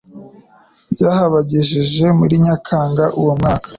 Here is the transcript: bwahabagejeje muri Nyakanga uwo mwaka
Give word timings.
bwahabagejeje 0.91 2.05
muri 2.19 2.35
Nyakanga 2.45 3.05
uwo 3.19 3.33
mwaka 3.39 3.67